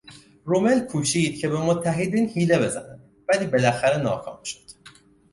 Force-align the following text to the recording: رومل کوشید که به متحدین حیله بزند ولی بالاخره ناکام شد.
رومل 0.45 0.79
کوشید 0.87 1.39
که 1.39 1.47
به 1.49 1.57
متحدین 1.57 2.29
حیله 2.29 2.59
بزند 2.59 3.09
ولی 3.29 3.47
بالاخره 3.47 3.97
ناکام 4.01 4.43
شد. 4.43 4.59